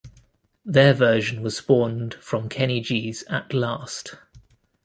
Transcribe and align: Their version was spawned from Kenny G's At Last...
Their 0.65 0.95
version 0.95 1.43
was 1.43 1.57
spawned 1.57 2.15
from 2.15 2.49
Kenny 2.49 2.81
G's 2.81 3.21
At 3.29 3.53
Last... 3.53 4.15